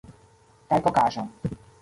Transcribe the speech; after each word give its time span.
Kaj 0.71 0.79
kokaĵon. 0.87 1.31